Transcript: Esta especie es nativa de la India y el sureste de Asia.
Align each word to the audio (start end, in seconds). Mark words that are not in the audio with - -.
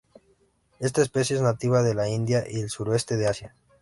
Esta 0.79 1.03
especie 1.03 1.35
es 1.35 1.43
nativa 1.43 1.83
de 1.83 1.93
la 1.93 2.09
India 2.09 2.43
y 2.49 2.59
el 2.59 2.71
sureste 2.71 3.17
de 3.17 3.27
Asia. 3.27 3.53